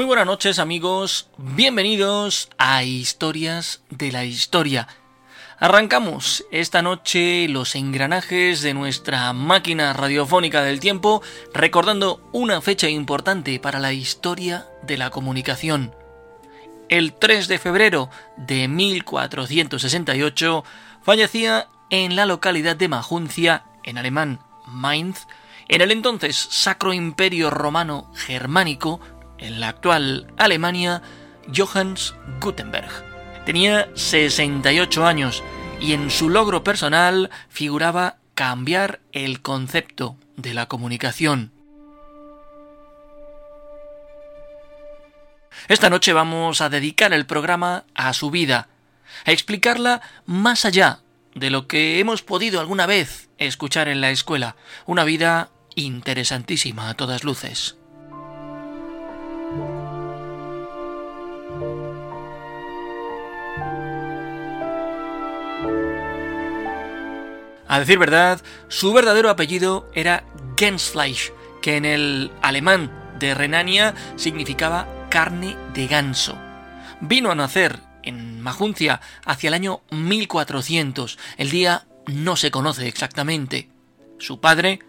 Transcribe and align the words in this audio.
Muy 0.00 0.06
buenas 0.06 0.24
noches 0.24 0.58
amigos, 0.58 1.28
bienvenidos 1.36 2.48
a 2.56 2.84
Historias 2.84 3.82
de 3.90 4.10
la 4.10 4.24
Historia. 4.24 4.88
Arrancamos 5.58 6.46
esta 6.50 6.80
noche 6.80 7.46
los 7.50 7.74
engranajes 7.74 8.62
de 8.62 8.72
nuestra 8.72 9.34
máquina 9.34 9.92
radiofónica 9.92 10.62
del 10.62 10.80
tiempo 10.80 11.20
recordando 11.52 12.26
una 12.32 12.62
fecha 12.62 12.88
importante 12.88 13.60
para 13.60 13.78
la 13.78 13.92
historia 13.92 14.66
de 14.84 14.96
la 14.96 15.10
comunicación. 15.10 15.94
El 16.88 17.12
3 17.12 17.46
de 17.48 17.58
febrero 17.58 18.08
de 18.38 18.68
1468 18.68 20.64
fallecía 21.02 21.68
en 21.90 22.16
la 22.16 22.24
localidad 22.24 22.74
de 22.74 22.88
Majuncia, 22.88 23.64
en 23.84 23.98
alemán 23.98 24.40
Mainz, 24.66 25.26
en 25.68 25.82
el 25.82 25.90
entonces 25.90 26.36
Sacro 26.36 26.94
Imperio 26.94 27.50
Romano 27.50 28.10
Germánico, 28.14 28.98
en 29.40 29.60
la 29.60 29.68
actual 29.68 30.26
Alemania, 30.36 31.02
Johannes 31.54 32.14
Gutenberg. 32.40 32.90
Tenía 33.44 33.88
68 33.94 35.06
años 35.06 35.42
y 35.80 35.94
en 35.94 36.10
su 36.10 36.28
logro 36.28 36.62
personal 36.62 37.30
figuraba 37.48 38.18
cambiar 38.34 39.00
el 39.12 39.42
concepto 39.42 40.16
de 40.36 40.54
la 40.54 40.66
comunicación. 40.66 41.52
Esta 45.68 45.90
noche 45.90 46.12
vamos 46.12 46.60
a 46.60 46.68
dedicar 46.68 47.12
el 47.12 47.26
programa 47.26 47.84
a 47.94 48.12
su 48.12 48.30
vida, 48.30 48.68
a 49.24 49.32
explicarla 49.32 50.00
más 50.26 50.64
allá 50.64 51.00
de 51.34 51.50
lo 51.50 51.66
que 51.66 51.98
hemos 52.00 52.22
podido 52.22 52.60
alguna 52.60 52.86
vez 52.86 53.28
escuchar 53.38 53.88
en 53.88 54.00
la 54.00 54.10
escuela, 54.10 54.56
una 54.86 55.04
vida 55.04 55.50
interesantísima 55.74 56.88
a 56.88 56.94
todas 56.94 57.24
luces. 57.24 57.79
A 67.70 67.78
decir 67.78 68.00
verdad, 68.00 68.42
su 68.66 68.92
verdadero 68.92 69.30
apellido 69.30 69.88
era 69.94 70.24
Gensfleisch, 70.56 71.32
que 71.62 71.76
en 71.76 71.84
el 71.84 72.32
alemán 72.42 72.90
de 73.20 73.32
Renania 73.32 73.94
significaba 74.16 74.88
carne 75.08 75.56
de 75.72 75.86
ganso. 75.86 76.36
Vino 77.00 77.30
a 77.30 77.36
nacer 77.36 77.78
en 78.02 78.40
Majuncia 78.40 79.00
hacia 79.24 79.46
el 79.46 79.54
año 79.54 79.82
1400. 79.92 81.16
El 81.36 81.50
día 81.50 81.86
no 82.06 82.34
se 82.34 82.50
conoce 82.50 82.88
exactamente. 82.88 83.68
Su 84.18 84.40
padre, 84.40 84.80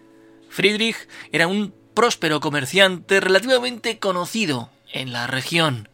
Friedrich, 0.50 1.08
era 1.30 1.46
un 1.46 1.72
próspero 1.94 2.40
comerciante 2.40 3.20
relativamente 3.20 4.00
conocido 4.00 4.70
en 4.92 5.12
la 5.12 5.28
región. 5.28 5.88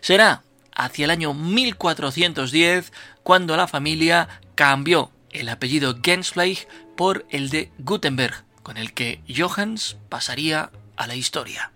Será 0.00 0.42
hacia 0.74 1.04
el 1.04 1.10
año 1.10 1.34
1410 1.34 2.94
cuando 3.22 3.58
la 3.58 3.68
familia 3.68 4.40
cambió 4.54 5.10
el 5.30 5.48
apellido 5.48 5.98
Gensfleisch 6.02 6.66
por 6.96 7.26
el 7.30 7.50
de 7.50 7.70
Gutenberg, 7.78 8.44
con 8.62 8.76
el 8.76 8.92
que 8.92 9.20
Johannes 9.28 9.96
pasaría 10.08 10.70
a 10.96 11.06
la 11.06 11.14
historia. 11.14 11.72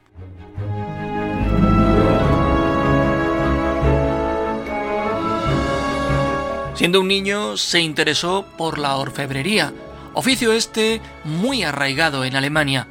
Siendo 6.75 7.01
un 7.01 7.09
niño, 7.09 7.57
se 7.57 7.81
interesó 7.81 8.45
por 8.57 8.79
la 8.79 8.97
orfebrería, 8.97 9.73
oficio 10.15 10.53
este 10.53 11.01
muy 11.25 11.63
arraigado 11.63 12.25
en 12.25 12.35
Alemania. 12.35 12.89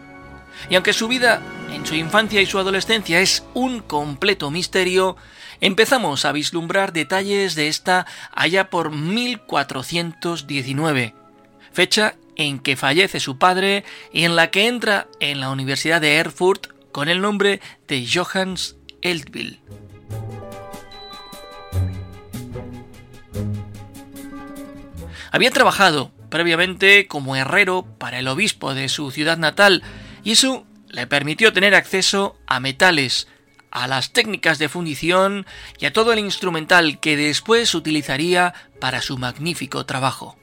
Y 0.69 0.75
aunque 0.75 0.93
su 0.93 1.07
vida 1.07 1.41
en 1.71 1.85
su 1.85 1.95
infancia 1.95 2.41
y 2.41 2.45
su 2.45 2.59
adolescencia 2.59 3.21
es 3.21 3.45
un 3.53 3.79
completo 3.79 4.51
misterio, 4.51 5.15
empezamos 5.61 6.25
a 6.25 6.31
vislumbrar 6.31 6.93
detalles 6.93 7.55
de 7.55 7.67
esta 7.67 8.05
allá 8.31 8.69
por 8.69 8.91
1419, 8.91 11.15
fecha 11.71 12.15
en 12.35 12.59
que 12.59 12.75
fallece 12.75 13.19
su 13.19 13.37
padre 13.37 13.83
y 14.11 14.25
en 14.25 14.35
la 14.35 14.51
que 14.51 14.67
entra 14.67 15.07
en 15.19 15.39
la 15.39 15.49
Universidad 15.49 16.01
de 16.01 16.15
Erfurt 16.15 16.67
con 16.91 17.09
el 17.09 17.21
nombre 17.21 17.61
de 17.87 18.07
Johannes 18.11 18.77
Eltville. 19.01 19.61
Había 25.31 25.51
trabajado 25.51 26.11
previamente 26.29 27.07
como 27.07 27.37
herrero 27.37 27.85
para 27.97 28.19
el 28.19 28.27
obispo 28.27 28.73
de 28.73 28.89
su 28.89 29.11
ciudad 29.11 29.37
natal 29.37 29.81
y 30.23 30.31
eso 30.31 30.65
le 30.91 31.07
permitió 31.07 31.53
tener 31.53 31.73
acceso 31.73 32.37
a 32.47 32.59
metales, 32.59 33.27
a 33.71 33.87
las 33.87 34.11
técnicas 34.11 34.59
de 34.59 34.69
fundición 34.69 35.45
y 35.79 35.85
a 35.85 35.93
todo 35.93 36.11
el 36.11 36.19
instrumental 36.19 36.99
que 36.99 37.15
después 37.15 37.73
utilizaría 37.73 38.53
para 38.79 39.01
su 39.01 39.17
magnífico 39.17 39.85
trabajo. 39.85 40.37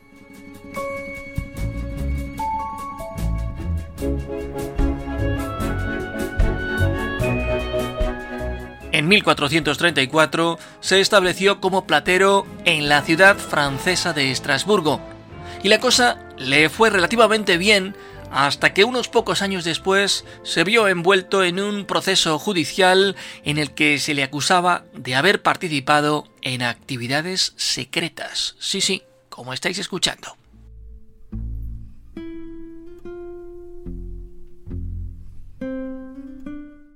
En 8.91 9.07
1434 9.07 10.59
se 10.81 11.01
estableció 11.01 11.61
como 11.61 11.87
platero 11.87 12.47
en 12.65 12.89
la 12.89 13.03
ciudad 13.03 13.37
francesa 13.37 14.13
de 14.13 14.31
Estrasburgo, 14.31 15.01
y 15.63 15.69
la 15.69 15.79
cosa 15.79 16.19
le 16.39 16.69
fue 16.69 16.91
relativamente 16.91 17.59
bien 17.59 17.95
hasta 18.31 18.75
que 18.75 18.85
unos 18.85 19.09
pocos 19.09 19.43
años 19.43 19.65
después 19.65 20.25
se 20.43 20.65
vio 20.65 20.89
envuelto 20.89 21.45
en 21.45 21.61
un 21.61 21.85
proceso 21.85 22.39
judicial 22.39 23.17
en 23.45 23.59
el 23.59 23.73
que 23.73 23.99
se 23.99 24.15
le 24.15 24.23
acusaba 24.23 24.85
de 24.95 25.15
haber 25.15 25.43
participado 25.43 26.27
en 26.43 26.63
actividades 26.63 27.53
secretas. 27.57 28.57
Sí, 28.59 28.81
sí, 28.81 29.03
como 29.29 29.53
estáis 29.53 29.79
escuchando. 29.79 30.37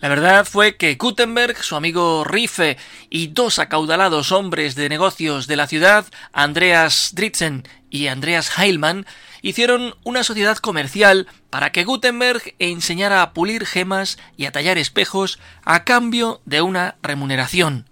La 0.02 0.08
verdad 0.08 0.44
fue 0.44 0.76
que 0.76 0.96
Gutenberg, 0.96 1.62
su 1.62 1.76
amigo 1.76 2.24
Riffe 2.24 2.76
y 3.08 3.28
dos 3.28 3.60
acaudalados 3.60 4.32
hombres 4.32 4.74
de 4.74 4.88
negocios 4.88 5.46
de 5.46 5.54
la 5.54 5.68
ciudad, 5.68 6.06
Andreas 6.32 7.12
Dritzen 7.14 7.62
y 7.88 8.08
Andreas 8.08 8.58
Heilmann, 8.58 9.06
hicieron 9.42 9.94
una 10.02 10.24
sociedad 10.24 10.56
comercial 10.56 11.28
para 11.50 11.70
que 11.70 11.84
Gutenberg 11.84 12.56
enseñara 12.58 13.22
a 13.22 13.32
pulir 13.32 13.64
gemas 13.64 14.18
y 14.36 14.46
a 14.46 14.50
tallar 14.50 14.76
espejos 14.76 15.38
a 15.64 15.84
cambio 15.84 16.40
de 16.46 16.62
una 16.62 16.96
remuneración. 17.00 17.88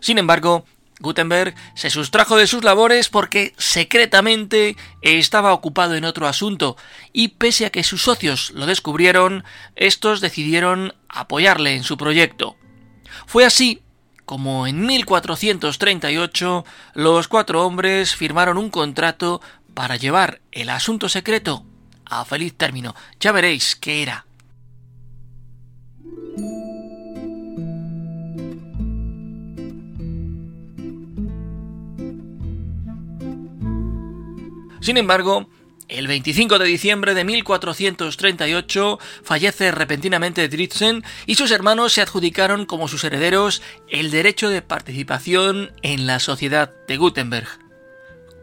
Sin 0.00 0.18
embargo, 0.18 0.64
Gutenberg 0.98 1.54
se 1.74 1.90
sustrajo 1.90 2.36
de 2.36 2.48
sus 2.48 2.64
labores 2.64 3.08
porque 3.08 3.54
secretamente 3.56 4.76
estaba 5.02 5.52
ocupado 5.52 5.94
en 5.94 6.04
otro 6.04 6.26
asunto 6.26 6.76
y 7.12 7.28
pese 7.28 7.66
a 7.66 7.70
que 7.70 7.84
sus 7.84 8.02
socios 8.02 8.50
lo 8.56 8.66
descubrieron, 8.66 9.44
estos 9.76 10.20
decidieron 10.20 10.94
apoyarle 11.08 11.74
en 11.74 11.84
su 11.84 11.96
proyecto. 11.96 12.56
Fue 13.26 13.44
así 13.44 13.82
como 14.24 14.66
en 14.66 14.84
1438 14.84 16.64
los 16.94 17.28
cuatro 17.28 17.64
hombres 17.64 18.14
firmaron 18.14 18.58
un 18.58 18.68
contrato 18.68 19.40
para 19.72 19.96
llevar 19.96 20.42
el 20.52 20.68
asunto 20.68 21.08
secreto 21.08 21.64
a 22.04 22.24
feliz 22.24 22.54
término. 22.54 22.94
Ya 23.20 23.32
veréis 23.32 23.76
qué 23.76 24.02
era. 24.02 24.26
Sin 34.80 34.96
embargo, 34.96 35.48
el 35.88 36.06
25 36.06 36.58
de 36.58 36.66
diciembre 36.66 37.14
de 37.14 37.24
1438 37.24 38.98
fallece 39.22 39.70
repentinamente 39.70 40.48
Dritzen 40.48 41.02
y 41.26 41.34
sus 41.34 41.50
hermanos 41.50 41.94
se 41.94 42.02
adjudicaron 42.02 42.66
como 42.66 42.88
sus 42.88 43.04
herederos 43.04 43.62
el 43.88 44.10
derecho 44.10 44.50
de 44.50 44.62
participación 44.62 45.72
en 45.82 46.06
la 46.06 46.20
sociedad 46.20 46.72
de 46.86 46.96
Gutenberg. 46.98 47.48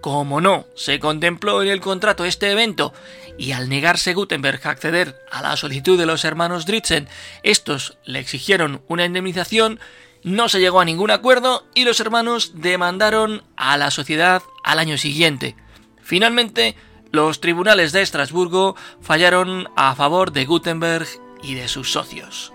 Como 0.02 0.42
no 0.42 0.66
se 0.76 1.00
contempló 1.00 1.62
en 1.62 1.70
el 1.70 1.82
contrato 1.82 2.26
este 2.26 2.52
evento 2.52 2.94
y 3.38 3.52
al 3.52 3.70
negarse 3.70 4.14
Gutenberg 4.14 4.62
a 4.66 4.72
acceder 4.72 5.16
a 5.32 5.42
la 5.42 5.56
solicitud 5.56 5.98
de 5.98 6.06
los 6.06 6.26
hermanos 6.26 6.66
Dritzen, 6.66 7.08
estos 7.44 7.98
le 8.06 8.20
exigieron 8.20 8.82
una 8.88 9.06
indemnización, 9.06 9.80
no 10.24 10.50
se 10.50 10.60
llegó 10.60 10.80
a 10.80 10.86
ningún 10.86 11.12
acuerdo 11.12 11.66
y 11.76 11.84
los 11.84 12.00
hermanos 12.00 12.54
demandaron 12.56 13.44
a 13.56 13.78
la 13.78 13.92
sociedad 13.92 14.42
al 14.64 14.80
año 14.80 14.98
siguiente. 14.98 15.56
Finalmente, 16.02 16.76
los 17.12 17.42
tribunales 17.42 17.92
de 17.92 18.02
Estrasburgo 18.02 18.76
fallaron 19.02 19.68
a 19.76 19.96
favor 19.96 20.32
de 20.32 20.46
Gutenberg 20.46 21.08
y 21.42 21.56
de 21.56 21.68
sus 21.68 21.92
socios. 21.92 22.52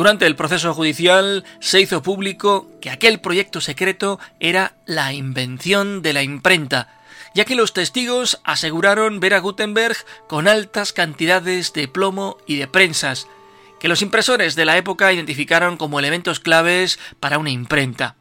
Durante 0.00 0.24
el 0.24 0.34
proceso 0.34 0.72
judicial 0.72 1.44
se 1.58 1.78
hizo 1.78 2.02
público 2.02 2.66
que 2.80 2.88
aquel 2.88 3.20
proyecto 3.20 3.60
secreto 3.60 4.18
era 4.38 4.72
la 4.86 5.12
invención 5.12 6.00
de 6.00 6.14
la 6.14 6.22
imprenta, 6.22 6.88
ya 7.34 7.44
que 7.44 7.54
los 7.54 7.74
testigos 7.74 8.40
aseguraron 8.42 9.20
ver 9.20 9.34
a 9.34 9.40
Gutenberg 9.40 9.96
con 10.26 10.48
altas 10.48 10.94
cantidades 10.94 11.74
de 11.74 11.86
plomo 11.86 12.38
y 12.46 12.56
de 12.56 12.66
prensas, 12.66 13.26
que 13.80 13.88
los 13.88 14.02
impresores 14.02 14.54
de 14.54 14.64
la 14.66 14.76
época 14.76 15.12
identificaron 15.12 15.76
como 15.76 15.98
elementos 15.98 16.38
claves 16.38 17.00
para 17.18 17.38
una 17.38 17.50
imprenta. 17.50 18.14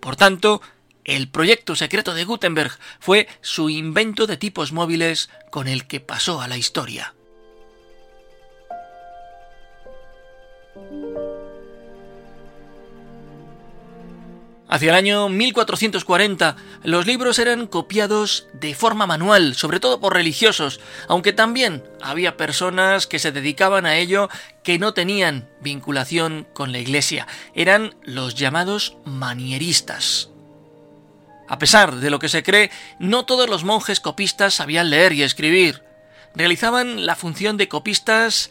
Por 0.00 0.16
tanto, 0.16 0.60
el 1.04 1.28
proyecto 1.28 1.76
secreto 1.76 2.12
de 2.12 2.24
Gutenberg 2.24 2.72
fue 2.98 3.28
su 3.40 3.70
invento 3.70 4.26
de 4.26 4.36
tipos 4.36 4.72
móviles 4.72 5.30
con 5.50 5.68
el 5.68 5.86
que 5.86 6.00
pasó 6.00 6.42
a 6.42 6.48
la 6.48 6.56
historia. 6.56 7.14
Hacia 14.68 14.90
el 14.90 14.96
año 14.96 15.28
1440, 15.28 16.56
los 16.82 17.06
libros 17.06 17.38
eran 17.38 17.68
copiados 17.68 18.48
de 18.52 18.74
forma 18.74 19.06
manual, 19.06 19.54
sobre 19.54 19.78
todo 19.78 20.00
por 20.00 20.14
religiosos, 20.14 20.80
aunque 21.08 21.32
también 21.32 21.84
había 22.02 22.36
personas 22.36 23.06
que 23.06 23.20
se 23.20 23.30
dedicaban 23.30 23.86
a 23.86 23.96
ello 23.96 24.28
que 24.64 24.80
no 24.80 24.92
tenían 24.92 25.48
vinculación 25.60 26.48
con 26.52 26.72
la 26.72 26.80
Iglesia. 26.80 27.28
Eran 27.54 27.94
los 28.02 28.34
llamados 28.34 28.96
manieristas. 29.04 30.30
A 31.48 31.58
pesar 31.58 31.94
de 31.94 32.10
lo 32.10 32.18
que 32.18 32.28
se 32.28 32.42
cree, 32.42 32.72
no 32.98 33.24
todos 33.24 33.48
los 33.48 33.62
monjes 33.62 34.00
copistas 34.00 34.54
sabían 34.54 34.90
leer 34.90 35.12
y 35.12 35.22
escribir. 35.22 35.84
Realizaban 36.34 37.06
la 37.06 37.14
función 37.14 37.56
de 37.56 37.68
copistas 37.68 38.50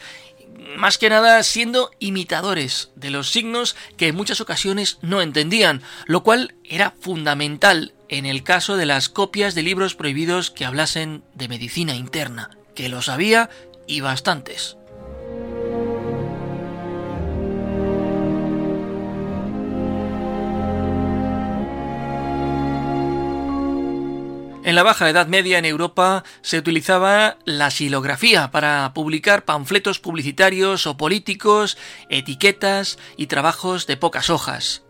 más 0.78 0.98
que 0.98 1.10
nada 1.10 1.42
siendo 1.44 1.92
imitadores 2.00 2.92
de 2.96 3.10
los 3.10 3.32
signos 3.32 3.76
que 3.98 4.08
en 4.08 4.16
muchas 4.16 4.42
ocasiones 4.42 4.98
no 5.02 5.22
entendían, 5.22 5.82
lo 6.06 6.24
cual 6.24 6.56
era 6.64 6.94
fundamental 7.00 7.94
en 8.10 8.26
el 8.26 8.44
caso 8.44 8.78
de 8.78 8.86
las 8.86 9.10
copias 9.10 9.56
de 9.56 9.64
libros 9.64 9.96
prohibidos 9.96 10.52
que 10.52 10.66
hablasen 10.66 11.24
de 11.34 11.48
medicina 11.48 11.96
interna, 11.96 12.52
que 12.76 12.90
lo 12.90 13.02
sabía 13.02 13.50
y 13.88 14.02
bastantes. 14.02 14.78
En 24.66 24.74
la 24.74 24.82
Baja 24.82 25.08
Edad 25.08 25.28
Media 25.28 25.60
en 25.60 25.66
Europa 25.66 26.24
se 26.42 26.58
utilizaba 26.58 27.38
la 27.46 27.70
silografía 27.70 28.50
para 28.50 28.92
publicar 28.96 29.46
panfletos 29.46 30.00
publicitarios 30.00 30.88
o 30.88 30.98
políticos, 30.98 31.78
etiquetas 32.10 32.98
y 33.16 33.28
trabajos 33.28 33.86
de 33.86 33.96
pocas 33.96 34.32
hojas. 34.32 34.82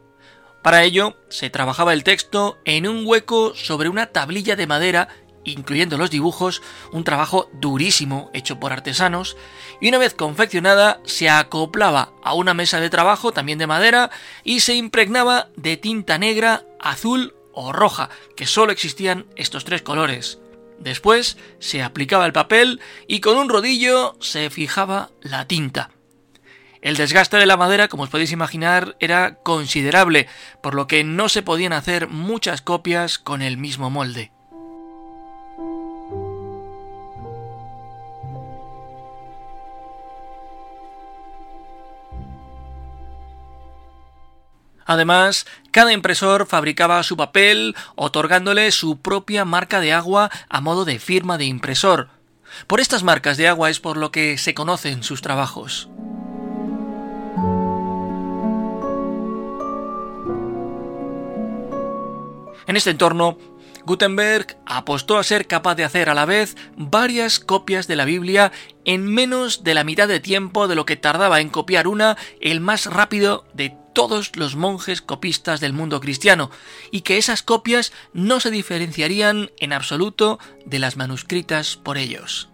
Para 0.64 0.86
ello, 0.86 1.18
se 1.28 1.50
trabajaba 1.50 1.92
el 1.92 2.06
texto 2.06 2.58
en 2.64 2.88
un 2.88 3.06
hueco 3.06 3.54
sobre 3.54 3.90
una 3.90 4.06
tablilla 4.14 4.56
de 4.56 4.66
madera, 4.66 5.10
incluyendo 5.44 5.98
los 5.98 6.10
dibujos, 6.10 6.62
un 6.94 7.04
trabajo 7.04 7.50
durísimo 7.52 8.32
hecho 8.34 8.62
por 8.62 8.72
artesanos, 8.72 9.36
y 9.82 9.90
una 9.90 9.98
vez 9.98 10.14
confeccionada 10.14 11.02
se 11.04 11.30
acoplaba 11.30 12.14
a 12.24 12.34
una 12.34 12.54
mesa 12.54 12.80
de 12.80 12.90
trabajo 12.90 13.34
también 13.34 13.58
de 13.58 13.68
madera 13.68 14.10
y 14.46 14.62
se 14.62 14.74
impregnaba 14.74 15.50
de 15.58 15.76
tinta 15.76 16.18
negra, 16.18 16.64
azul 16.80 17.35
o 17.56 17.72
roja, 17.72 18.10
que 18.36 18.46
solo 18.46 18.72
existían 18.72 19.26
estos 19.36 19.66
tres 19.66 19.82
colores. 19.82 20.40
Después 20.78 21.38
se 21.60 21.82
aplicaba 21.82 22.26
el 22.26 22.34
papel 22.34 22.82
y 23.08 23.22
con 23.22 23.38
un 23.38 23.50
rodillo 23.50 24.16
se 24.20 24.50
fijaba 24.50 25.10
la 25.22 25.48
tinta. 25.48 25.90
El 26.82 26.98
desgaste 26.98 27.38
de 27.38 27.48
la 27.48 27.58
madera, 27.58 27.88
como 27.88 28.04
os 28.04 28.10
podéis 28.10 28.32
imaginar, 28.32 28.96
era 29.00 29.40
considerable, 29.42 30.28
por 30.62 30.76
lo 30.76 30.86
que 30.86 31.04
no 31.04 31.30
se 31.30 31.42
podían 31.42 31.74
hacer 31.74 32.10
muchas 32.10 32.62
copias 32.62 33.18
con 33.18 33.42
el 33.42 33.58
mismo 33.58 33.90
molde. 33.90 34.35
Además, 44.86 45.48
cada 45.72 45.92
impresor 45.94 46.46
fabricaba 46.46 47.02
su 47.04 47.18
papel 47.18 47.76
otorgándole 47.96 48.72
su 48.72 49.02
propia 49.02 49.44
marca 49.44 49.80
de 49.80 49.94
agua 49.94 50.30
a 50.48 50.62
modo 50.62 50.86
de 50.86 51.00
firma 51.00 51.38
de 51.38 51.46
impresor. 51.46 52.10
Por 52.68 52.80
estas 52.80 53.04
marcas 53.04 53.38
de 53.38 53.48
agua 53.48 53.70
es 53.70 53.80
por 53.80 53.98
lo 53.98 54.12
que 54.12 54.38
se 54.38 54.54
conocen 54.54 55.04
sus 55.04 55.22
trabajos. 55.22 55.90
En 62.68 62.76
este 62.76 62.90
entorno, 62.92 63.38
Gutenberg 63.86 64.58
apostó 64.66 65.18
a 65.18 65.24
ser 65.24 65.46
capaz 65.48 65.76
de 65.76 65.84
hacer 65.84 66.10
a 66.10 66.16
la 66.16 66.26
vez 66.26 66.56
varias 66.76 67.40
copias 67.40 67.88
de 67.88 67.96
la 67.96 68.06
Biblia 68.06 68.52
en 68.84 69.06
menos 69.06 69.64
de 69.64 69.76
la 69.76 69.84
mitad 69.84 70.08
de 70.08 70.20
tiempo 70.20 70.68
de 70.68 70.76
lo 70.76 70.86
que 70.86 70.96
tardaba 70.96 71.42
en 71.42 71.50
copiar 71.50 71.88
una 71.88 72.18
el 72.42 72.62
más 72.62 72.88
rápido 72.88 73.46
de 73.54 73.78
todos 73.96 74.36
los 74.36 74.56
monjes 74.56 75.02
copistas 75.02 75.60
del 75.60 75.74
mundo 75.74 76.00
cristiano, 76.00 76.52
y 76.92 77.02
que 77.02 77.18
esas 77.18 77.42
copias 77.42 77.92
no 78.14 78.40
se 78.40 78.52
diferenciarían 78.52 79.50
en 79.58 79.74
absoluto 79.74 80.38
de 80.66 80.78
las 80.78 80.98
manuscritas 80.98 81.78
por 81.78 81.98
ellos. 81.98 82.50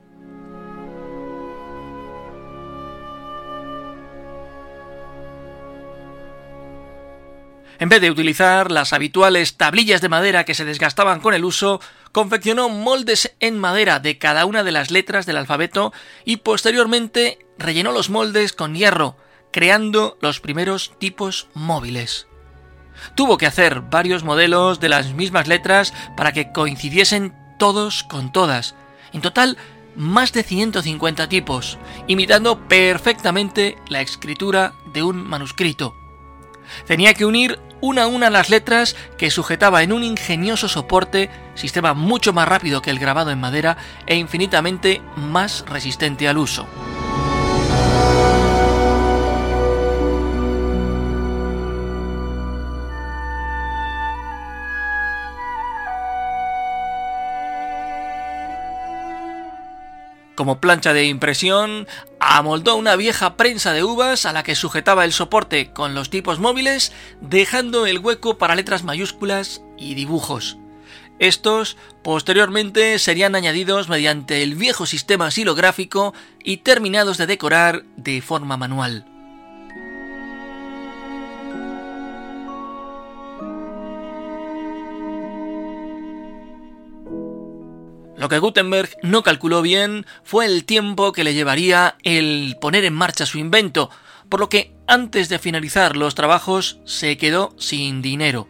En 7.79 7.89
vez 7.89 7.99
de 7.99 8.11
utilizar 8.11 8.69
las 8.69 8.93
habituales 8.93 9.57
tablillas 9.57 10.01
de 10.01 10.09
madera 10.09 10.45
que 10.45 10.53
se 10.53 10.65
desgastaban 10.65 11.19
con 11.19 11.33
el 11.33 11.43
uso, 11.43 11.81
confeccionó 12.11 12.69
moldes 12.69 13.35
en 13.39 13.57
madera 13.57 13.99
de 13.99 14.19
cada 14.19 14.45
una 14.45 14.63
de 14.63 14.71
las 14.71 14.91
letras 14.91 15.25
del 15.25 15.37
alfabeto 15.37 15.91
y 16.23 16.37
posteriormente 16.37 17.39
rellenó 17.57 17.91
los 17.91 18.11
moldes 18.11 18.53
con 18.53 18.75
hierro, 18.75 19.17
creando 19.51 20.17
los 20.21 20.39
primeros 20.39 20.93
tipos 20.97 21.47
móviles. 21.53 22.27
Tuvo 23.15 23.37
que 23.37 23.45
hacer 23.45 23.81
varios 23.81 24.23
modelos 24.23 24.79
de 24.79 24.89
las 24.89 25.13
mismas 25.13 25.47
letras 25.47 25.93
para 26.15 26.31
que 26.31 26.51
coincidiesen 26.51 27.33
todos 27.57 28.03
con 28.03 28.31
todas. 28.31 28.75
En 29.13 29.21
total, 29.21 29.57
más 29.95 30.33
de 30.33 30.43
150 30.43 31.27
tipos, 31.29 31.77
imitando 32.07 32.67
perfectamente 32.67 33.77
la 33.89 34.01
escritura 34.01 34.73
de 34.93 35.03
un 35.03 35.23
manuscrito. 35.23 35.95
Tenía 36.85 37.13
que 37.13 37.25
unir 37.25 37.59
una 37.81 38.03
a 38.03 38.07
una 38.07 38.29
las 38.29 38.49
letras 38.49 38.95
que 39.17 39.31
sujetaba 39.31 39.83
en 39.83 39.91
un 39.91 40.03
ingenioso 40.03 40.69
soporte, 40.69 41.29
sistema 41.55 41.93
mucho 41.93 42.31
más 42.31 42.47
rápido 42.47 42.81
que 42.81 42.91
el 42.91 42.99
grabado 42.99 43.31
en 43.31 43.39
madera 43.39 43.77
e 44.05 44.15
infinitamente 44.15 45.01
más 45.15 45.65
resistente 45.67 46.27
al 46.27 46.37
uso. 46.37 46.67
Como 60.41 60.59
plancha 60.59 60.91
de 60.91 61.05
impresión, 61.05 61.87
amoldó 62.19 62.75
una 62.75 62.95
vieja 62.95 63.37
prensa 63.37 63.73
de 63.73 63.83
uvas 63.83 64.25
a 64.25 64.33
la 64.33 64.41
que 64.41 64.55
sujetaba 64.55 65.05
el 65.05 65.13
soporte 65.13 65.71
con 65.71 65.93
los 65.93 66.09
tipos 66.09 66.39
móviles, 66.39 66.93
dejando 67.21 67.85
el 67.85 67.99
hueco 67.99 68.39
para 68.39 68.55
letras 68.55 68.83
mayúsculas 68.83 69.61
y 69.77 69.93
dibujos. 69.93 70.57
Estos 71.19 71.77
posteriormente 72.03 72.97
serían 72.97 73.35
añadidos 73.35 73.87
mediante 73.87 74.41
el 74.41 74.55
viejo 74.55 74.87
sistema 74.87 75.29
silográfico 75.29 76.15
y 76.43 76.57
terminados 76.57 77.19
de 77.19 77.27
decorar 77.27 77.83
de 77.95 78.19
forma 78.23 78.57
manual. 78.57 79.10
Lo 88.21 88.29
que 88.29 88.37
Gutenberg 88.37 88.97
no 89.01 89.23
calculó 89.23 89.63
bien 89.63 90.05
fue 90.23 90.45
el 90.45 90.63
tiempo 90.63 91.11
que 91.11 91.23
le 91.23 91.33
llevaría 91.33 91.95
el 92.03 92.55
poner 92.61 92.85
en 92.85 92.93
marcha 92.93 93.25
su 93.25 93.39
invento, 93.39 93.89
por 94.29 94.39
lo 94.39 94.47
que 94.47 94.75
antes 94.85 95.27
de 95.27 95.39
finalizar 95.39 95.95
los 95.97 96.13
trabajos 96.13 96.77
se 96.85 97.17
quedó 97.17 97.55
sin 97.57 98.03
dinero. 98.03 98.47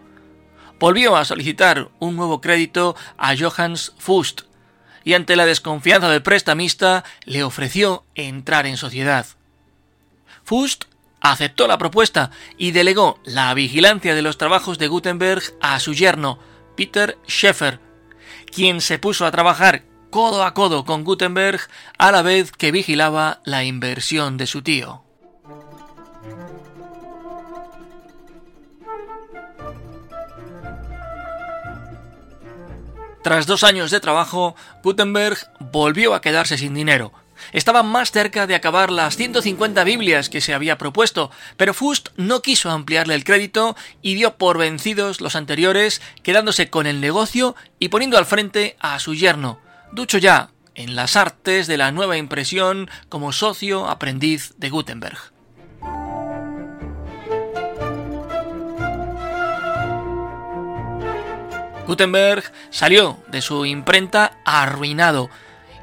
Volvió 0.77 1.15
a 1.15 1.23
solicitar 1.23 1.87
un 1.99 2.17
nuevo 2.17 2.41
crédito 2.41 2.97
a 3.17 3.33
Johannes 3.37 3.93
Fust 3.97 4.41
y 5.05 5.13
ante 5.13 5.37
la 5.37 5.45
desconfianza 5.45 6.09
del 6.09 6.21
prestamista 6.21 7.05
le 7.23 7.41
ofreció 7.41 8.03
entrar 8.13 8.65
en 8.65 8.75
sociedad. 8.75 9.25
Fust 10.43 10.83
aceptó 11.21 11.65
la 11.67 11.77
propuesta 11.77 12.31
y 12.57 12.71
delegó 12.71 13.21
la 13.23 13.53
vigilancia 13.53 14.15
de 14.15 14.21
los 14.21 14.37
trabajos 14.37 14.77
de 14.79 14.89
Gutenberg 14.89 15.43
a 15.61 15.79
su 15.79 15.93
yerno, 15.93 16.39
Peter 16.75 17.17
Scheffer, 17.25 17.79
quien 18.51 18.81
se 18.81 18.99
puso 18.99 19.25
a 19.25 19.31
trabajar 19.31 19.83
codo 20.09 20.43
a 20.43 20.53
codo 20.53 20.85
con 20.85 21.03
Gutenberg 21.03 21.61
a 21.97 22.11
la 22.11 22.21
vez 22.21 22.51
que 22.51 22.71
vigilaba 22.71 23.39
la 23.45 23.63
inversión 23.63 24.37
de 24.37 24.45
su 24.45 24.61
tío. 24.61 25.03
Tras 33.23 33.45
dos 33.45 33.63
años 33.63 33.91
de 33.91 33.99
trabajo, 33.99 34.55
Gutenberg 34.83 35.37
volvió 35.59 36.15
a 36.15 36.21
quedarse 36.21 36.57
sin 36.57 36.73
dinero, 36.73 37.13
estaba 37.53 37.83
más 37.83 38.11
cerca 38.11 38.47
de 38.47 38.55
acabar 38.55 38.91
las 38.91 39.17
150 39.17 39.83
Biblias 39.83 40.29
que 40.29 40.41
se 40.41 40.53
había 40.53 40.77
propuesto, 40.77 41.31
pero 41.57 41.73
Fust 41.73 42.09
no 42.17 42.41
quiso 42.41 42.69
ampliarle 42.69 43.15
el 43.15 43.23
crédito 43.23 43.75
y 44.01 44.15
dio 44.15 44.37
por 44.37 44.57
vencidos 44.57 45.21
los 45.21 45.35
anteriores, 45.35 46.01
quedándose 46.23 46.69
con 46.69 46.87
el 46.87 47.01
negocio 47.01 47.55
y 47.79 47.89
poniendo 47.89 48.17
al 48.17 48.25
frente 48.25 48.75
a 48.79 48.99
su 48.99 49.13
yerno, 49.13 49.59
ducho 49.91 50.17
ya 50.17 50.49
en 50.75 50.95
las 50.95 51.15
artes 51.15 51.67
de 51.67 51.77
la 51.77 51.91
nueva 51.91 52.17
impresión 52.17 52.89
como 53.09 53.31
socio 53.31 53.89
aprendiz 53.89 54.53
de 54.57 54.69
Gutenberg. 54.69 55.19
Gutenberg 61.87 62.43
salió 62.69 63.17
de 63.27 63.41
su 63.41 63.65
imprenta 63.65 64.39
arruinado 64.45 65.29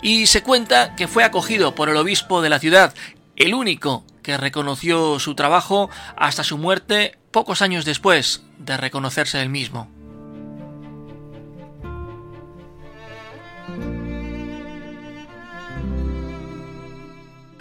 y 0.03 0.27
se 0.27 0.43
cuenta 0.43 0.95
que 0.97 1.09
fue 1.09 1.25
acogido 1.25 1.75
por 1.75 1.89
el 1.89 1.97
obispo 1.97 2.43
de 2.43 2.51
la 2.51 2.59
ciudad, 2.59 2.95
el 3.37 3.55
único 3.55 4.05
que 4.23 4.37
reconoció 4.37 5.19
su 5.19 5.35
trabajo 5.35 5.91
hasta 6.17 6.45
su 6.45 6.59
muerte 6.59 7.19
pocos 7.31 7.63
años 7.63 7.85
después 7.85 8.43
de 8.59 8.77
reconocerse 8.77 9.41
él 9.41 9.49
mismo. 9.49 9.89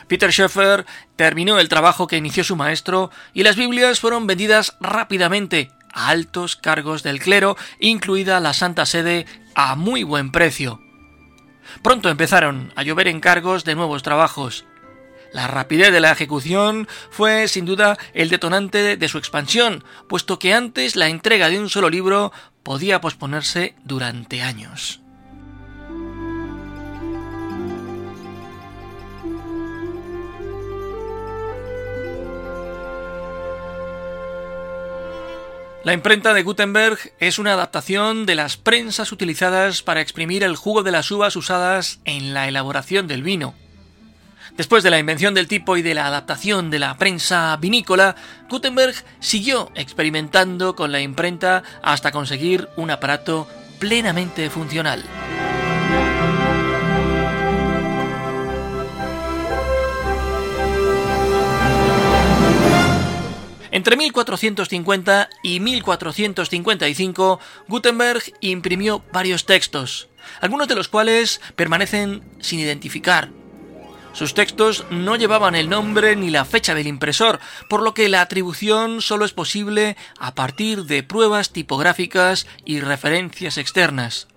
Peter 0.08 0.32
Schoeffer 0.32 0.86
terminó 1.15 1.60
el 1.60 1.70
trabajo 1.70 2.08
que 2.08 2.17
inició 2.17 2.44
su 2.44 2.56
maestro 2.56 3.12
y 3.34 3.44
las 3.44 3.56
Biblias 3.56 4.00
fueron 4.00 4.25
vendidas 4.25 4.77
rápidamente 4.79 5.70
a 5.94 6.10
altos 6.10 6.56
cargos 6.56 7.03
del 7.03 7.20
clero, 7.20 7.58
incluida 7.79 8.39
la 8.39 8.53
Santa 8.53 8.86
Sede, 8.86 9.25
a 9.56 9.75
muy 9.75 10.03
buen 10.03 10.32
precio. 10.32 10.79
Pronto 11.82 12.10
empezaron 12.10 12.72
a 12.76 12.84
llover 12.84 13.08
encargos 13.08 13.64
de 13.64 13.76
nuevos 13.76 14.04
trabajos. 14.04 14.66
La 15.34 15.48
rapidez 15.48 15.92
de 15.92 16.00
la 16.00 16.12
ejecución 16.12 16.88
fue 17.10 17.48
sin 17.48 17.66
duda 17.66 17.98
el 18.14 18.30
detonante 18.30 18.98
de 18.98 19.08
su 19.08 19.18
expansión, 19.18 19.84
puesto 20.08 20.40
que 20.40 20.54
antes 20.54 20.96
la 20.96 21.10
entrega 21.10 21.50
de 21.50 21.60
un 21.60 21.70
solo 21.70 21.90
libro 21.90 22.32
podía 22.64 23.02
posponerse 23.02 23.76
durante 23.84 24.42
años. 24.42 25.02
La 35.88 35.94
imprenta 35.94 36.34
de 36.34 36.44
Gutenberg 36.44 37.00
es 37.22 37.39
una 37.39 37.53
adaptación 37.53 38.25
de 38.25 38.36
las 38.36 38.58
prensas 38.58 39.13
utilizadas 39.13 39.84
para 39.84 40.01
exprimir 40.01 40.44
el 40.44 40.58
jugo 40.58 40.84
de 40.84 40.91
las 40.91 41.10
uvas 41.12 41.38
usadas 41.38 42.01
en 42.03 42.34
la 42.34 42.50
elaboración 42.50 43.08
del 43.08 43.24
vino. 43.24 43.53
Después 44.58 44.84
de 44.84 44.89
la 44.89 45.00
invención 45.00 45.34
del 45.34 45.48
tipo 45.48 45.77
y 45.77 45.82
de 45.82 45.94
la 45.94 46.08
adaptación 46.08 46.70
de 46.72 46.79
la 46.79 46.98
prensa 46.98 47.56
vinícola, 47.56 48.17
Gutenberg 48.50 48.96
siguió 49.22 49.72
experimentando 49.75 50.75
con 50.75 50.91
la 50.91 51.00
imprenta 51.00 51.63
hasta 51.82 52.12
conseguir 52.12 52.67
un 52.75 52.91
aparato 52.91 53.48
plenamente 53.79 54.50
funcional. 54.50 55.06
Entre 63.78 63.96
1450 63.96 65.30
y 65.44 65.60
1455, 65.60 67.40
Gutenberg 67.68 68.24
imprimió 68.42 69.04
varios 69.14 69.46
textos, 69.46 70.10
algunos 70.42 70.68
de 70.68 70.74
los 70.74 70.88
cuales 70.88 71.42
permanecen 71.56 72.24
sin 72.40 72.60
identificar. 72.60 73.30
Sus 74.14 74.34
textos 74.34 74.84
no 74.90 75.16
llevaban 75.16 75.54
el 75.54 75.70
nombre 75.70 76.16
ni 76.16 76.32
la 76.32 76.44
fecha 76.44 76.74
del 76.74 76.88
impresor, 76.88 77.40
por 77.70 77.84
lo 77.84 77.94
que 77.94 78.10
la 78.10 78.22
atribución 78.22 79.00
solo 79.04 79.26
es 79.26 79.34
posible 79.34 79.96
a 80.18 80.34
partir 80.34 80.86
de 80.86 81.04
pruebas 81.04 81.52
tipográficas 81.52 82.48
y 82.66 82.80
referencias 82.80 83.60
externas. 83.60 84.28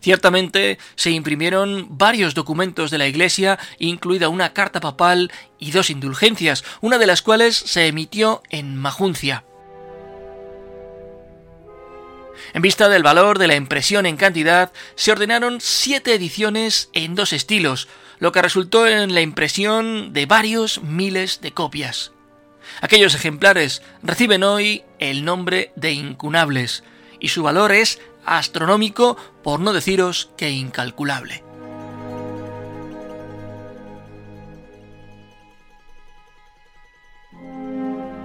Ciertamente 0.00 0.78
se 0.94 1.10
imprimieron 1.10 1.86
varios 1.90 2.34
documentos 2.34 2.90
de 2.90 2.98
la 2.98 3.06
Iglesia, 3.06 3.58
incluida 3.78 4.28
una 4.28 4.52
carta 4.52 4.80
papal 4.80 5.30
y 5.58 5.70
dos 5.70 5.90
indulgencias, 5.90 6.64
una 6.80 6.98
de 6.98 7.06
las 7.06 7.22
cuales 7.22 7.56
se 7.56 7.86
emitió 7.86 8.42
en 8.50 8.76
Majuncia. 8.76 9.44
En 12.54 12.62
vista 12.62 12.88
del 12.88 13.02
valor 13.02 13.38
de 13.38 13.46
la 13.46 13.56
impresión 13.56 14.04
en 14.04 14.16
cantidad, 14.16 14.72
se 14.94 15.12
ordenaron 15.12 15.60
siete 15.60 16.14
ediciones 16.14 16.90
en 16.92 17.14
dos 17.14 17.32
estilos, 17.32 17.88
lo 18.18 18.32
que 18.32 18.42
resultó 18.42 18.86
en 18.86 19.14
la 19.14 19.20
impresión 19.20 20.12
de 20.12 20.26
varios 20.26 20.82
miles 20.82 21.40
de 21.40 21.52
copias. 21.52 22.12
Aquellos 22.80 23.14
ejemplares 23.14 23.82
reciben 24.02 24.44
hoy 24.44 24.84
el 24.98 25.24
nombre 25.24 25.72
de 25.76 25.92
incunables, 25.92 26.84
y 27.20 27.28
su 27.28 27.42
valor 27.42 27.72
es 27.72 28.00
astronómico, 28.24 29.16
por 29.42 29.60
no 29.60 29.72
deciros 29.72 30.30
que 30.36 30.50
incalculable. 30.50 31.44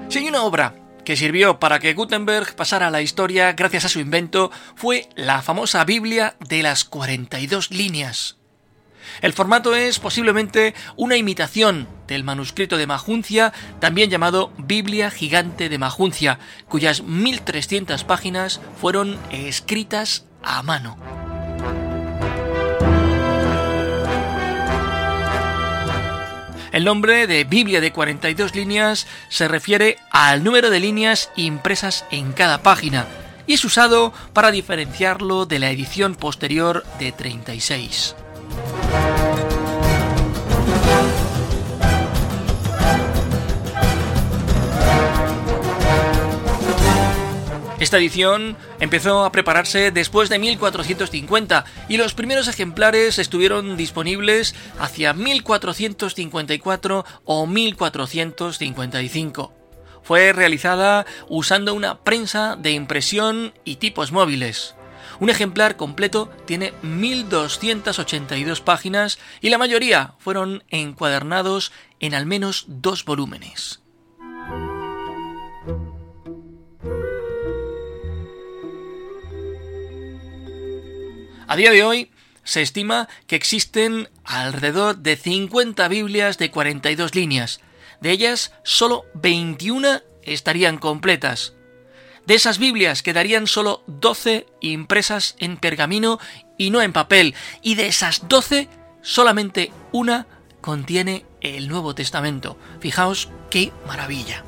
Si 0.10 0.20
hay 0.20 0.28
una 0.28 0.44
obra 0.44 0.76
que 1.04 1.18
sirvió 1.18 1.60
para 1.60 1.80
que 1.80 1.94
Gutenberg 1.94 2.56
pasara 2.56 2.88
a 2.88 2.92
la 2.92 3.02
historia 3.02 3.54
gracias 3.54 3.86
a 3.86 3.90
su 3.90 4.00
invento, 4.00 4.52
fue 4.76 5.10
la 5.16 5.42
famosa 5.42 5.84
Biblia 5.84 6.36
de 6.40 6.64
las 6.64 6.86
42 6.86 7.72
líneas. 7.72 8.37
El 9.22 9.34
formato 9.34 9.76
es 9.76 10.00
posiblemente 10.00 10.74
una 10.96 11.18
imitación 11.18 11.88
del 12.08 12.24
manuscrito 12.24 12.78
de 12.78 12.88
Majuncia, 12.88 13.54
también 13.80 14.10
llamado 14.10 14.52
Biblia 14.58 15.12
Gigante 15.12 15.70
de 15.70 15.78
Majuncia, 15.78 16.40
cuyas 16.68 17.04
1300 17.04 18.04
páginas 18.04 18.62
fueron 18.80 19.18
escritas 19.32 20.26
a 20.44 20.64
mano. 20.64 20.98
El 26.72 26.84
nombre 26.84 27.26
de 27.26 27.44
Biblia 27.44 27.82
de 27.82 27.92
42 27.92 28.54
líneas 28.54 29.08
se 29.30 29.48
refiere 29.48 29.98
al 30.12 30.44
número 30.44 30.70
de 30.70 30.80
líneas 30.80 31.32
impresas 31.36 32.06
en 32.12 32.34
cada 32.34 32.62
página 32.62 33.08
y 33.48 33.54
es 33.54 33.66
usado 33.66 34.14
para 34.34 34.52
diferenciarlo 34.52 35.46
de 35.46 35.58
la 35.58 35.72
edición 35.72 36.14
posterior 36.14 36.86
de 37.00 37.14
36. 37.14 38.16
Esta 47.88 48.00
edición 48.00 48.58
empezó 48.82 49.24
a 49.24 49.32
prepararse 49.32 49.92
después 49.92 50.28
de 50.28 50.40
1450 50.40 51.64
y 51.88 51.96
los 51.96 52.14
primeros 52.14 52.50
ejemplares 52.50 53.18
estuvieron 53.18 53.78
disponibles 53.78 54.56
hacia 54.78 55.14
1454 55.14 57.06
o 57.24 57.48
1455. 57.48 59.54
Fue 60.04 60.34
realizada 60.34 61.06
usando 61.30 61.74
una 61.74 62.00
prensa 62.00 62.58
de 62.58 62.74
impresión 62.74 63.54
y 63.64 63.78
tipos 63.78 64.12
móviles. 64.12 64.76
Un 65.22 65.30
ejemplar 65.30 65.78
completo 65.78 66.30
tiene 66.44 66.74
1282 66.82 68.60
páginas 68.60 69.18
y 69.40 69.50
la 69.50 69.58
mayoría 69.58 70.16
fueron 70.20 70.66
encuadernados 70.68 71.72
en 72.02 72.16
al 72.16 72.26
menos 72.26 72.66
dos 72.68 73.06
volúmenes. 73.06 73.80
A 81.48 81.56
día 81.56 81.72
de 81.72 81.84
hoy 81.84 82.12
se 82.44 82.62
estima 82.62 83.08
que 83.26 83.36
existen 83.36 84.10
alrededor 84.26 84.98
de 84.98 85.16
50 85.16 85.88
Biblias 85.88 86.38
de 86.38 86.52
42 86.52 87.16
líneas. 87.16 87.62
De 88.02 88.12
ellas, 88.12 88.54
solo 88.64 89.06
21 89.16 90.02
estarían 90.24 90.78
completas. 90.78 91.54
De 92.26 92.36
esas 92.36 92.58
Biblias 92.58 93.02
quedarían 93.02 93.48
solo 93.48 93.84
12 93.88 94.46
impresas 94.60 95.36
en 95.40 95.56
pergamino 95.56 96.20
y 96.58 96.70
no 96.70 96.82
en 96.82 96.92
papel. 96.92 97.34
Y 97.62 97.76
de 97.76 97.88
esas 97.88 98.28
12, 98.28 98.68
solamente 99.02 99.72
una 99.94 100.28
contiene 100.60 101.26
el 101.40 101.70
Nuevo 101.70 101.96
Testamento. 101.96 102.58
Fijaos 102.82 103.30
qué 103.50 103.72
maravilla. 103.88 104.44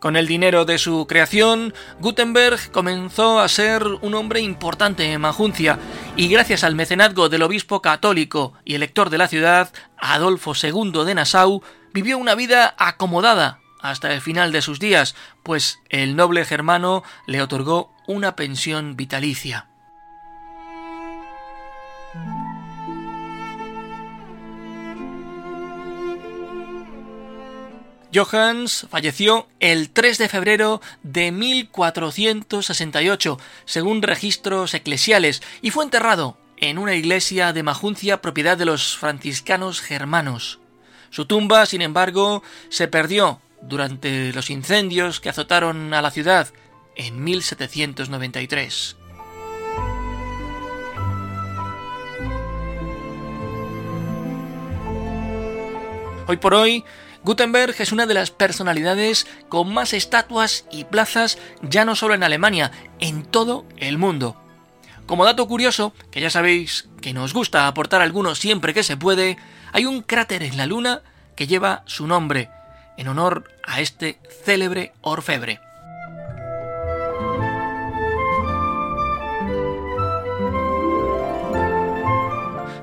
Con 0.00 0.16
el 0.16 0.26
dinero 0.26 0.64
de 0.64 0.78
su 0.78 1.06
creación, 1.06 1.74
Gutenberg 2.00 2.72
comenzó 2.72 3.38
a 3.38 3.48
ser 3.48 3.84
un 4.00 4.14
hombre 4.14 4.40
importante 4.40 5.12
en 5.12 5.20
Majuncia 5.20 5.78
y 6.16 6.28
gracias 6.28 6.64
al 6.64 6.74
mecenazgo 6.74 7.28
del 7.28 7.42
obispo 7.42 7.82
católico 7.82 8.54
y 8.64 8.74
elector 8.74 9.10
de 9.10 9.18
la 9.18 9.28
ciudad, 9.28 9.70
Adolfo 9.98 10.54
II 10.60 11.04
de 11.04 11.14
Nassau, 11.14 11.62
vivió 11.92 12.16
una 12.16 12.34
vida 12.34 12.74
acomodada 12.78 13.60
hasta 13.82 14.12
el 14.14 14.22
final 14.22 14.52
de 14.52 14.62
sus 14.62 14.80
días, 14.80 15.14
pues 15.42 15.80
el 15.90 16.16
noble 16.16 16.46
germano 16.46 17.02
le 17.26 17.42
otorgó 17.42 17.94
una 18.06 18.36
pensión 18.36 18.96
vitalicia. 18.96 19.69
Johannes 28.12 28.86
falleció 28.90 29.46
el 29.60 29.90
3 29.90 30.18
de 30.18 30.28
febrero 30.28 30.80
de 31.02 31.30
1468, 31.30 33.38
según 33.64 34.02
registros 34.02 34.74
eclesiales, 34.74 35.42
y 35.62 35.70
fue 35.70 35.84
enterrado 35.84 36.36
en 36.56 36.78
una 36.78 36.94
iglesia 36.94 37.52
de 37.52 37.62
Majuncia 37.62 38.20
propiedad 38.20 38.58
de 38.58 38.64
los 38.64 38.96
franciscanos 38.96 39.80
germanos. 39.80 40.58
Su 41.10 41.26
tumba, 41.26 41.66
sin 41.66 41.82
embargo, 41.82 42.42
se 42.68 42.88
perdió 42.88 43.40
durante 43.62 44.32
los 44.32 44.50
incendios 44.50 45.20
que 45.20 45.28
azotaron 45.28 45.94
a 45.94 46.02
la 46.02 46.10
ciudad 46.10 46.48
en 46.96 47.22
1793. 47.22 48.96
Hoy 56.26 56.36
por 56.36 56.54
hoy, 56.54 56.84
Gutenberg 57.22 57.74
es 57.78 57.92
una 57.92 58.06
de 58.06 58.14
las 58.14 58.30
personalidades 58.30 59.26
con 59.48 59.72
más 59.72 59.92
estatuas 59.92 60.64
y 60.70 60.84
plazas 60.84 61.38
ya 61.62 61.84
no 61.84 61.94
solo 61.94 62.14
en 62.14 62.22
Alemania, 62.22 62.70
en 62.98 63.24
todo 63.24 63.66
el 63.76 63.98
mundo. 63.98 64.36
Como 65.06 65.24
dato 65.24 65.46
curioso, 65.46 65.92
que 66.10 66.20
ya 66.20 66.30
sabéis 66.30 66.88
que 67.02 67.12
nos 67.12 67.34
gusta 67.34 67.66
aportar 67.66 68.00
algunos 68.00 68.38
siempre 68.38 68.72
que 68.72 68.82
se 68.82 68.96
puede, 68.96 69.36
hay 69.72 69.84
un 69.84 70.02
cráter 70.02 70.42
en 70.42 70.56
la 70.56 70.66
Luna 70.66 71.02
que 71.36 71.46
lleva 71.46 71.82
su 71.86 72.06
nombre, 72.06 72.48
en 72.96 73.08
honor 73.08 73.50
a 73.66 73.80
este 73.80 74.18
célebre 74.44 74.92
orfebre. 75.00 75.60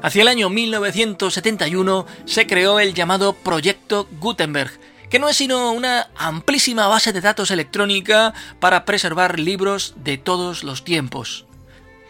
Hacia 0.02 0.22
el 0.22 0.28
año 0.28 0.50
1971 0.50 2.06
se 2.26 2.46
creó 2.46 2.80
el 2.80 2.94
llamado 2.94 3.34
Proyecto 3.34 4.08
Gutenberg, 4.20 4.72
que 5.10 5.18
no 5.18 5.28
es 5.28 5.38
sino 5.38 5.72
una 5.72 6.10
amplísima 6.16 6.88
base 6.88 7.14
de 7.14 7.22
datos 7.22 7.50
electrónica 7.50 8.34
para 8.60 8.86
preservar 8.86 9.40
libros 9.40 9.96
de 9.98 10.18
todos 10.18 10.64
los 10.64 10.84
tiempos. 10.84 11.46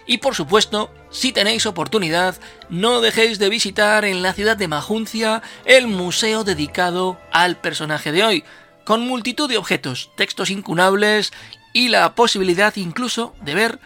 Y 0.05 0.17
por 0.17 0.35
supuesto, 0.35 0.91
si 1.09 1.31
tenéis 1.31 1.65
oportunidad, 1.65 2.35
no 2.69 3.01
dejéis 3.01 3.39
de 3.39 3.49
visitar 3.49 4.03
en 4.03 4.21
la 4.21 4.33
ciudad 4.33 4.57
de 4.57 4.67
Majuncia 4.67 5.41
el 5.65 5.87
museo 5.87 6.43
dedicado 6.43 7.17
al 7.31 7.57
personaje 7.57 8.11
de 8.11 8.23
hoy, 8.23 8.43
con 8.83 9.07
multitud 9.07 9.49
de 9.49 9.57
objetos, 9.57 10.11
textos 10.15 10.49
incunables 10.49 11.31
y 11.73 11.89
la 11.89 12.15
posibilidad 12.15 12.75
incluso 12.75 13.33
de 13.41 13.55
ver 13.55 13.79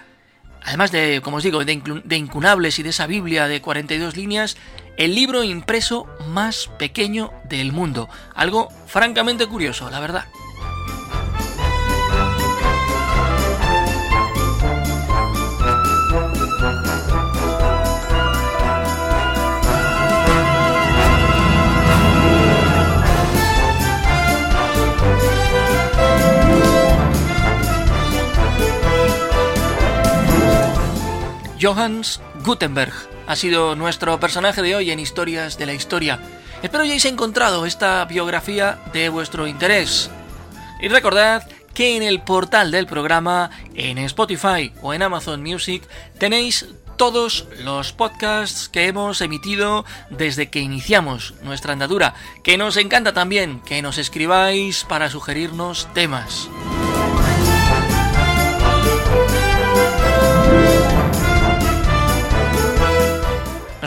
además 0.63 0.91
de, 0.91 1.21
como 1.24 1.38
os 1.38 1.43
digo, 1.43 1.63
de, 1.63 2.17
incunables 2.17 2.80
y 2.80 2.84
de 2.84 2.89
esa 2.89 3.08
Biblia 3.08 3.47
de 3.47 3.62
42 3.62 4.15
líneas, 4.15 4.58
el 4.97 5.15
libro 5.15 5.43
impreso 5.43 6.08
más 6.28 6.69
pequeño 6.78 7.32
del 7.45 7.71
mundo. 7.71 8.10
Algo 8.36 8.69
francamente 8.88 9.47
curioso, 9.47 9.89
la 9.89 10.00
verdad. 10.00 10.26
Johannes 31.62 32.19
Gutenberg 32.43 32.93
ha 33.28 33.36
sido 33.36 33.76
nuestro 33.76 34.19
personaje 34.19 34.62
de 34.62 34.76
hoy 34.76 34.89
en 34.89 35.00
Historias 35.00 35.58
de 35.58 35.67
la 35.67 35.74
Historia. 35.74 36.19
Espero 36.63 36.84
hayáis 36.84 37.06
encontrado 37.06 37.65
esta 37.65 38.04
biografía 38.06 38.80
de 38.93 39.10
vuestro 39.10 39.47
interés. 39.47 40.10
Y 40.82 40.88
recordad 40.88 41.47
que 41.74 41.95
en 41.95 42.04
el 42.04 42.21
portal 42.21 42.71
del 42.71 42.88
programa, 42.88 43.52
en 43.76 44.00
Spotify 44.00 44.74
o 44.82 44.93
en 44.93 45.04
Amazon 45.04 45.43
Music, 45.43 45.84
tenéis 46.17 46.67
todos 46.97 47.47
los 47.63 47.93
podcasts 47.93 48.67
que 48.67 48.88
hemos 48.88 49.21
emitido 49.21 49.86
desde 50.10 50.50
que 50.50 50.60
iniciamos 50.60 51.36
nuestra 51.43 51.74
andadura, 51.74 52.15
que 52.43 52.58
nos 52.58 52.78
encanta 52.78 53.13
también 53.13 53.60
que 53.62 53.82
nos 53.82 53.97
escribáis 53.97 54.84
para 54.84 55.10
sugerirnos 55.10 55.88
temas. 55.93 56.50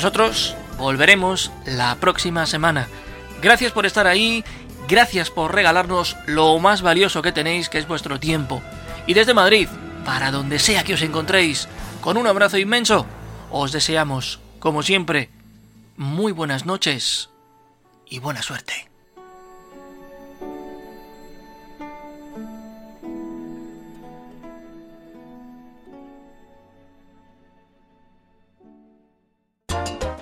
Nosotros 0.04 0.54
volveremos 0.76 1.50
la 1.64 1.94
próxima 1.94 2.44
semana. 2.44 2.88
Gracias 3.40 3.72
por 3.72 3.86
estar 3.86 4.06
ahí, 4.06 4.44
gracias 4.86 5.30
por 5.30 5.54
regalarnos 5.54 6.18
lo 6.26 6.58
más 6.58 6.82
valioso 6.82 7.22
que 7.22 7.32
tenéis, 7.32 7.70
que 7.70 7.78
es 7.78 7.88
vuestro 7.88 8.20
tiempo. 8.20 8.62
Y 9.06 9.14
desde 9.14 9.32
Madrid, 9.32 9.66
para 10.04 10.30
donde 10.30 10.58
sea 10.58 10.84
que 10.84 10.92
os 10.92 11.00
encontréis, 11.00 11.68
con 12.02 12.18
un 12.18 12.26
abrazo 12.26 12.58
inmenso, 12.58 13.06
os 13.50 13.72
deseamos, 13.72 14.40
como 14.58 14.82
siempre, 14.82 15.30
muy 15.96 16.32
buenas 16.32 16.66
noches 16.66 17.30
y 18.06 18.18
buena 18.18 18.42
suerte. 18.42 18.93